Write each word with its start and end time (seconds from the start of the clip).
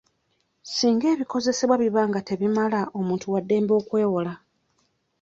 Singa 0.75 1.05
ebikozesebwa 1.13 1.75
biba 1.83 2.01
nga 2.09 2.19
tebimala, 2.27 2.81
omuntu 2.99 3.25
wa 3.33 3.39
ddembe 3.43 3.73
okwewola. 3.81 4.33